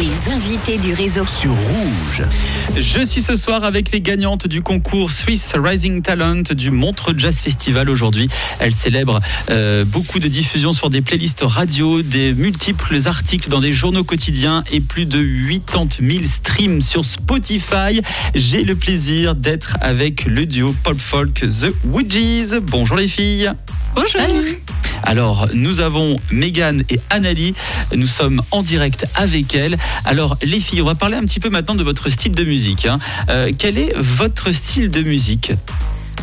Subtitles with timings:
[0.00, 1.26] Les invités du réseau.
[1.26, 2.22] sur Rouge.
[2.74, 7.36] Je suis ce soir avec les gagnantes du concours Swiss Rising Talent du Montreux Jazz
[7.36, 8.30] Festival aujourd'hui.
[8.60, 13.74] Elles célèbrent euh, beaucoup de diffusions sur des playlists radio, des multiples articles dans des
[13.74, 15.22] journaux quotidiens et plus de
[15.66, 18.00] 80 000 streams sur Spotify.
[18.34, 22.58] J'ai le plaisir d'être avec le duo pop folk The Woodies.
[22.62, 23.50] Bonjour les filles.
[23.94, 24.22] Bonjour.
[25.04, 27.54] Alors, nous avons Megan et Annalie.
[27.94, 29.76] Nous sommes en direct avec elles.
[30.04, 32.86] Alors, les filles, on va parler un petit peu maintenant de votre style de musique.
[32.86, 32.98] hein.
[33.28, 35.52] Euh, quel est votre style de musique?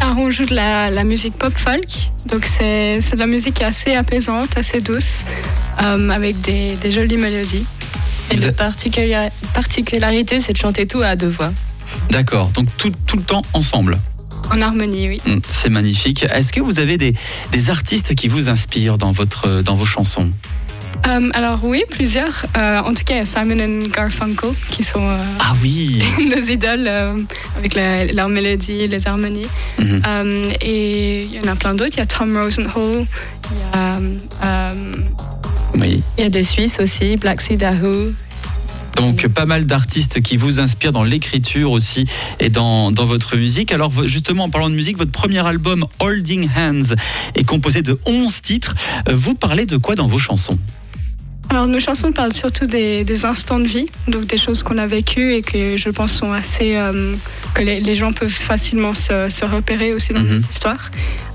[0.00, 1.84] Alors, on joue de la, la musique pop folk.
[2.26, 5.22] Donc, c'est c'est de la musique assez apaisante, assez douce,
[5.82, 7.64] euh, avec des, des jolies mélodies.
[8.30, 11.52] Et Vous la êtes- particulia- particularité, c'est de chanter tout à deux voix.
[12.10, 13.98] D'accord, donc tout, tout le temps ensemble.
[14.52, 15.20] En harmonie, oui.
[15.26, 16.24] Hum, C'est magnifique.
[16.32, 17.12] Est-ce que vous avez des,
[17.52, 20.30] des artistes qui vous inspirent dans, votre, dans vos chansons?
[21.06, 22.46] Euh, alors, oui, plusieurs.
[22.56, 26.02] Euh, en tout cas, il y a Simon et Garfunkel qui sont euh, Ah oui
[26.18, 26.88] nos idoles
[27.58, 29.46] avec la- leurs mélodies, les harmonies.
[29.78, 30.02] Mhm.
[30.62, 31.92] Et il y en a plein d'autres.
[31.94, 33.04] Il y a Tom Rosenhall,
[33.52, 34.72] il y a.
[35.78, 36.02] Oui.
[36.16, 38.12] Il y a des Suisses aussi, Black Sea Dahoo.
[38.96, 42.06] Donc pas mal d'artistes qui vous inspirent dans l'écriture aussi
[42.40, 43.70] et dans, votre musique.
[43.70, 46.94] Alors justement en parlant de musique, votre premier album Holding Hands
[47.34, 48.74] est composé de 11 titres.
[49.08, 50.58] Euh, Vous parlez de quoi dans vos chansons?
[51.48, 54.86] Alors, nos chansons parlent surtout des, des instants de vie, donc des choses qu'on a
[54.86, 56.76] vécues et que je pense sont assez.
[56.76, 57.14] euh,
[57.54, 60.28] que les, les gens peuvent facilement se, se repérer aussi dans Mhm.
[60.34, 60.90] nos histoires.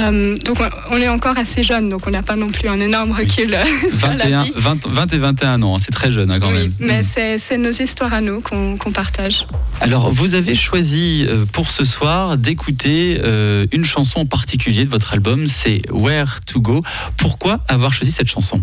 [0.00, 0.58] Euh, donc,
[0.90, 3.64] on, est encore assez jeunes, donc on n'a pas non plus un énorme recul euh,
[3.96, 4.52] sur la 21, vie.
[4.56, 6.72] 20, 20 et 21 ans, hein, c'est très jeune hein, quand Oui, même.
[6.80, 7.38] mais Mhm.
[7.38, 9.46] c'est nos histoires à nous qu'on partage.
[9.80, 15.12] Alors vous avez choisi pour ce soir d'écouter euh, une chanson en particulier de votre
[15.14, 16.82] album, c'est Where to Go.
[17.16, 18.62] Pourquoi avoir choisi cette chanson?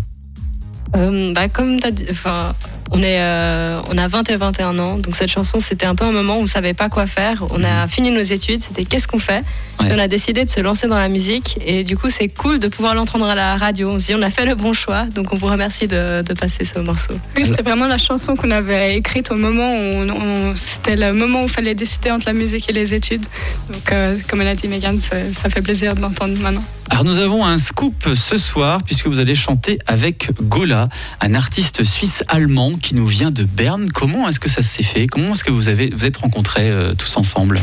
[0.96, 2.54] Euh, bah, comme tu as dit, enfin,
[2.92, 6.06] on, est, euh, on a 20 et 21 ans, donc cette chanson, c'était un peu
[6.06, 7.44] un moment où on savait pas quoi faire.
[7.52, 9.44] On a fini nos études, c'était qu'est-ce qu'on fait?
[9.80, 9.90] Ouais.
[9.90, 12.60] Et On a décidé de se lancer dans la musique, et du coup, c'est cool
[12.60, 13.92] de pouvoir l'entendre à la radio.
[13.92, 16.34] On se dit, on a fait le bon choix, donc on vous remercie de, de
[16.34, 17.14] passer ce morceau.
[17.38, 21.14] Oui, c'était vraiment la chanson qu'on avait écrite au moment où on, on- c'était le
[21.14, 23.26] moment où il fallait décider entre la musique et les études.
[23.72, 26.64] Donc, euh, comme elle a dit Megan, ça, ça fait plaisir de l'entendre maintenant.
[26.92, 30.79] Alors nous avons un scoop ce soir puisque vous allez chanter avec Gola,
[31.22, 33.92] un artiste suisse-allemand qui nous vient de Berne.
[33.92, 35.08] Comment est-ce que ça s'est fait?
[35.08, 37.62] Comment est-ce que vous avez vous êtes rencontrés euh, tous ensemble?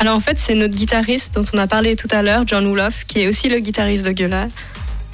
[0.00, 3.04] Alors en fait, c'est notre guitariste dont on a parlé tout à l'heure, John Wolof,
[3.06, 4.48] qui est aussi le guitariste de Gueula.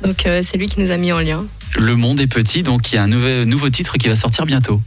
[0.03, 1.45] Donc euh, c'est lui qui nous a mis en lien.
[1.77, 4.47] Le monde est petit, donc il y a un nouvel, nouveau titre qui va sortir
[4.47, 4.81] bientôt.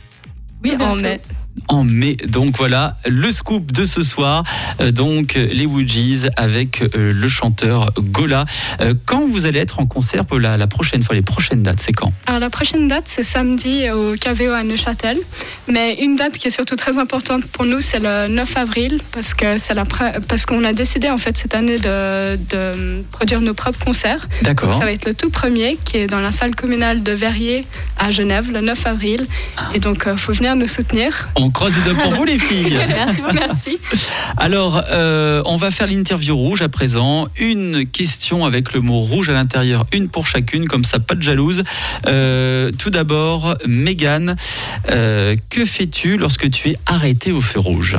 [0.63, 0.85] Oui, Bientôt.
[0.85, 1.19] en mai.
[1.67, 4.43] En mai, donc voilà le scoop de ce soir.
[4.79, 8.45] Euh, donc les Woodies avec euh, le chanteur Gola.
[8.81, 11.79] Euh, quand vous allez être en concert pour la, la prochaine fois, les prochaines dates,
[11.79, 12.11] c'est quand?
[12.25, 15.17] Alors la prochaine date, c'est samedi au KVO à Neuchâtel.
[15.67, 19.33] Mais une date qui est surtout très importante pour nous, c'est le 9 avril, parce
[19.33, 19.85] que c'est la
[20.27, 24.27] parce qu'on a décidé en fait cette année de, de produire nos propres concerts.
[24.41, 24.77] D'accord.
[24.77, 27.65] ça va être le tout premier qui est dans la salle communale de Verrier
[27.97, 29.27] à Genève le 9 avril.
[29.73, 31.29] Et donc, il faut venir nous soutenir.
[31.35, 32.77] On croise les doigts pour vous les filles.
[32.87, 33.77] Merci, merci.
[34.37, 37.27] Alors, euh, on va faire l'interview rouge à présent.
[37.39, 41.23] Une question avec le mot rouge à l'intérieur, une pour chacune, comme ça, pas de
[41.23, 41.63] jalouse.
[42.05, 44.35] Euh, tout d'abord, Mégane,
[44.91, 47.97] euh, que fais-tu lorsque tu es arrêté au feu rouge?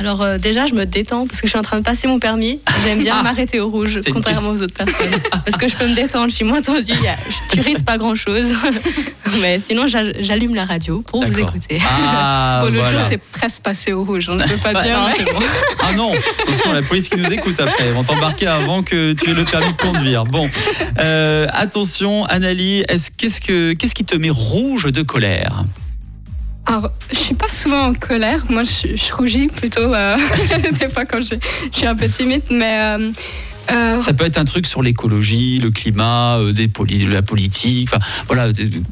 [0.00, 2.18] Alors euh, déjà, je me détends parce que je suis en train de passer mon
[2.18, 2.58] permis.
[2.84, 3.22] J'aime bien Ah.
[3.22, 5.10] m'arrêter au rouge, contrairement aux autres personnes.
[5.44, 7.16] parce que je peux me détendre, je suis moins tendue, y a-
[7.50, 8.54] tu risques pas grand-chose.
[9.40, 11.80] Mais sinon, j'a- j'allume la radio pour vous écouter.
[11.88, 13.00] Ah, Bon, l'autre voilà.
[13.00, 14.98] jour, t'es presque passé au rouge, on ne peut pas dire.
[14.98, 15.38] non, mais- c'est bon.
[15.82, 16.12] Ah non,
[16.42, 19.44] attention, la police qui nous écoute après, ils vont t'embarquer avant que tu aies le
[19.44, 20.24] permis de conduire.
[20.24, 20.48] Bon,
[20.98, 25.62] euh, attention, Annalie, est-ce, qu'est-ce, que, qu'est-ce qui te met rouge de colère?
[26.66, 28.44] Alors, je suis pas souvent en colère.
[28.48, 30.16] Moi, je, je rougis plutôt euh,
[30.80, 31.34] des fois quand je,
[31.72, 32.42] je suis un peu timide.
[32.50, 33.10] Mais euh,
[33.72, 37.88] euh, Ça peut être un truc sur l'écologie, le climat, euh, des poli- la politique,
[37.92, 38.48] enfin voilà,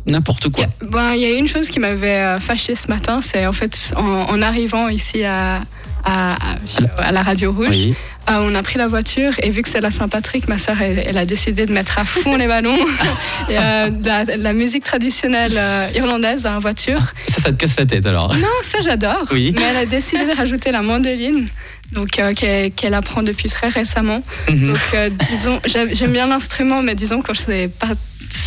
[0.06, 0.66] n'importe il y quoi.
[0.90, 3.20] ben, il y a une chose qui m'avait fâchée ce matin.
[3.22, 5.60] C'est en fait en, en arrivant ici à,
[6.08, 7.68] à, la radio rouge.
[7.70, 7.94] Oui.
[8.28, 11.02] Euh, on a pris la voiture et vu que c'est la Saint-Patrick, ma sœur, elle,
[11.06, 12.76] elle a décidé de mettre à fond les ballons
[13.48, 17.00] et, euh, de la, de la musique traditionnelle euh, irlandaise dans la voiture.
[17.28, 18.34] Ça, ça te casse la tête alors.
[18.36, 19.24] Non, ça j'adore.
[19.32, 19.54] Oui.
[19.56, 21.48] Mais elle a décidé de rajouter la mandoline,
[21.92, 24.20] donc qu'elle apprend depuis très récemment.
[24.50, 24.72] Mhm.
[24.72, 27.88] Donc disons, j'aime j'aime bien l'instrument, mais disons quand je sais pas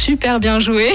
[0.02, 0.92] super bien joué.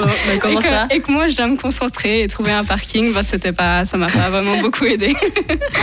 [0.00, 2.52] Oh, mais comment et, que, ça et que moi, je dois me concentrer et trouver
[2.52, 3.12] un parking.
[3.12, 5.14] Bah, c'était pas, ça m'a pas vraiment beaucoup aidé.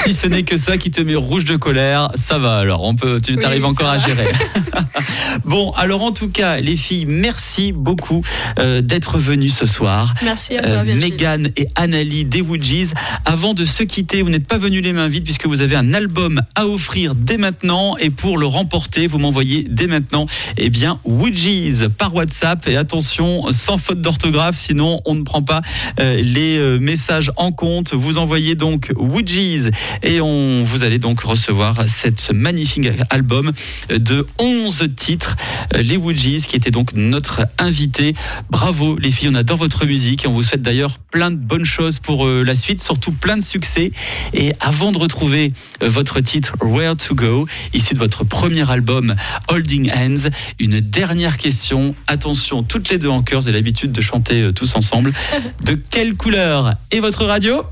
[0.03, 2.83] Si ce n'est que ça qui te met rouge de colère, ça va alors.
[2.83, 4.25] On peut, tu Oui, arrives encore à gérer.
[5.45, 8.23] bon, alors en tout cas, les filles, merci beaucoup
[8.57, 10.15] euh, d'être venues ce soir.
[10.23, 11.11] Merci à Euh, toi, Virginie.
[11.11, 12.89] Megan et Annalie des Woodgies.
[13.25, 15.93] Avant de se quitter, vous n'êtes pas venus les mains vides puisque vous avez un
[15.93, 20.25] album à offrir dès maintenant et pour le remporter, vous m'envoyez dès maintenant
[20.57, 22.31] eh bien Woodgies par WhatsApp
[22.67, 25.61] et attention sans faute d'orthographe sinon on ne prend pas
[25.99, 27.93] euh, les euh, messages en compte.
[27.93, 29.69] Vous envoyez donc Woodgies
[30.01, 33.51] et on vous allez donc recevoir cette magnifique album
[33.89, 35.35] de 11 titres
[35.75, 38.13] euh, les Woodgies qui étaient donc notre invité.
[38.49, 41.65] Bravo les filles, on adore votre musique et on vous souhaite d'ailleurs plein de bonnes
[41.65, 43.91] choses pour euh, la suite, surtout plein de succès.
[44.33, 45.53] Et avant de retrouver
[45.83, 49.15] euh, votre titre Where to Go, issu de votre premier album
[49.49, 50.29] Holding Hands,
[50.59, 51.95] une dernière question.
[52.21, 55.11] Attention, toutes les deux en chœur, vous avez l'habitude de chanter euh, tous ensemble.
[55.65, 57.63] De quelle couleur est votre radio?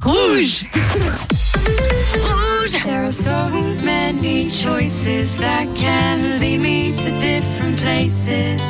[0.00, 0.64] Rouge
[2.84, 3.48] There are so
[3.82, 8.60] many choices that can lead me to different places.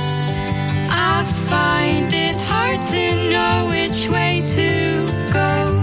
[0.91, 5.83] I find it hard to know which way to go.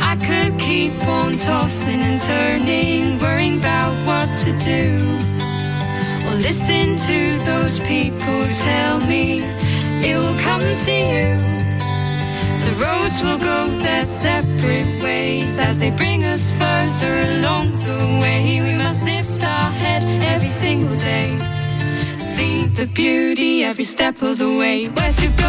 [0.00, 5.29] I could keep on tossing and turning, worrying about what to do.
[6.38, 9.42] Listen to those people tell me
[10.02, 11.36] it will come to you.
[12.64, 18.60] The roads will go their separate ways as they bring us further along the way.
[18.62, 20.02] We must lift our head
[20.34, 21.38] every single day.
[22.18, 24.86] See the beauty every step of the way.
[24.86, 25.12] Where?
[25.12, 25.39] To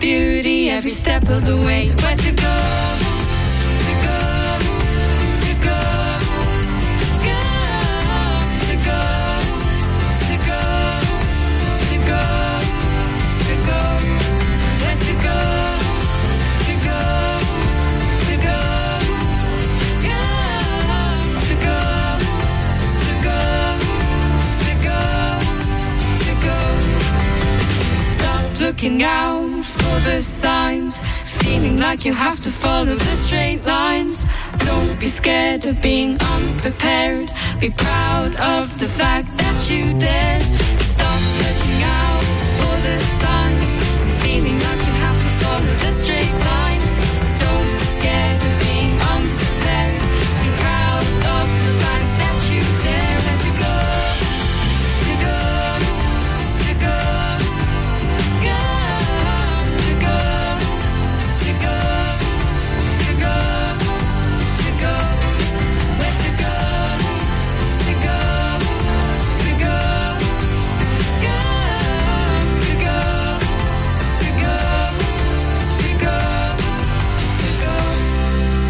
[0.00, 1.88] beauty every step of the way.
[2.02, 2.56] Where to go?
[3.84, 4.18] To go.
[5.42, 5.80] To go.
[7.26, 7.40] Go.
[8.66, 9.02] To go.
[10.26, 10.62] To go.
[11.88, 12.22] To go.
[13.46, 13.80] To go.
[14.82, 15.38] Where to go?
[16.64, 17.00] To go.
[18.26, 18.60] To go.
[20.06, 20.22] Go.
[21.44, 21.78] To go.
[23.04, 23.40] To go.
[24.62, 25.00] To go.
[26.24, 26.58] To go.
[28.12, 29.19] Stop looking out
[30.26, 31.00] signs.
[31.24, 34.26] Feeling like you have to follow the straight lines.
[34.58, 37.32] Don't be scared of being unprepared.
[37.60, 40.40] Be proud of the fact that you did.
[40.80, 42.24] Stop looking out
[42.58, 43.72] for the signs.
[44.22, 46.59] Feeling like you have to follow the straight lines.